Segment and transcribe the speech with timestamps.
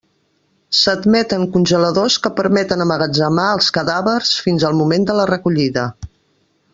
[0.77, 5.85] S'admeten congeladors que permeten emmagatzemar els cadàvers fins al moment de la recollida.